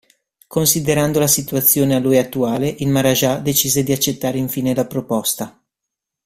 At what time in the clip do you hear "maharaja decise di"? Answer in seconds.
2.87-3.91